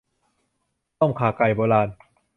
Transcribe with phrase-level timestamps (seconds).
[0.99, 1.89] ต้มข่าไก่โบราณ